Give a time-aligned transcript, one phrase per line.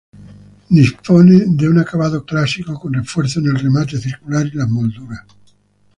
[0.71, 5.25] Dispone de un acabado clásico con refuerzos en el remate circular y las molduras.